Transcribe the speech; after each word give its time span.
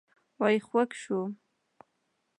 وئ 0.39 0.57
خوږ 0.67 0.89
شوم 1.01 1.31